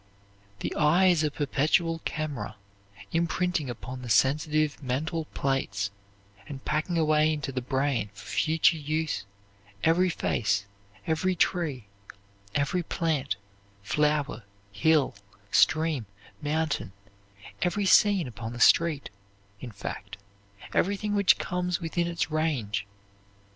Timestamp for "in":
7.31-7.41, 19.59-19.69